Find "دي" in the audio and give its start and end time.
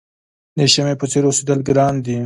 2.05-2.17